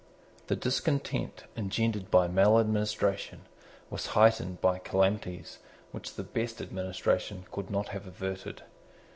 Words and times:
The 0.47 0.55
discontent 0.55 1.43
engendered 1.55 2.09
by 2.09 2.27
maladministration 2.27 3.41
was 3.91 4.07
heightened 4.17 4.59
by 4.59 4.79
calamities 4.79 5.59
which 5.91 6.15
the 6.15 6.23
best 6.23 6.59
administration 6.59 7.45
could 7.51 7.69
not 7.69 7.89
have 7.89 8.07
averted. 8.07 8.63